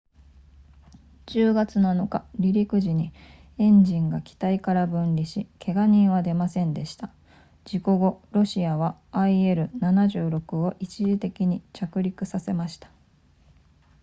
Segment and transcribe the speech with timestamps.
[1.27, 3.13] 10月7日離陸時に
[3.59, 7.11] エンジンが機体から分離しけが人は出ませんでした
[7.65, 12.89] 事故後ロシアは il-76 を一時的に着陸させました